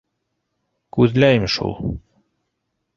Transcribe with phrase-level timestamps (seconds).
[0.97, 1.79] Күҙләйем шул...